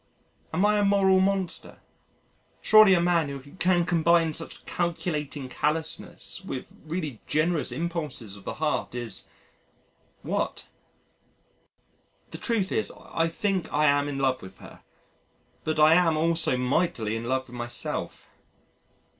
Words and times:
Am 0.55 0.65
I 0.65 0.79
a 0.79 0.83
moral 0.83 1.19
monster? 1.19 1.77
Surely 2.59 2.95
a 2.95 2.99
man 2.99 3.29
who 3.29 3.39
can 3.57 3.85
combine 3.85 4.33
such 4.33 4.65
calculating 4.65 5.47
callousness 5.47 6.41
with 6.43 6.73
really 6.83 7.21
generous 7.27 7.71
impulses 7.71 8.35
of 8.35 8.43
the 8.43 8.55
heart 8.55 8.95
is 8.95 9.27
what? 10.23 10.65
The 12.31 12.39
truth 12.39 12.71
is 12.71 12.91
I 13.11 13.27
think 13.27 13.71
I 13.71 13.85
am 13.85 14.07
in 14.07 14.17
love 14.17 14.41
with 14.41 14.57
her: 14.57 14.81
but 15.65 15.77
I 15.77 15.93
am 15.93 16.17
also 16.17 16.57
mightily 16.57 17.15
in 17.15 17.25
love 17.25 17.45
with 17.47 17.55
myself. 17.55 18.27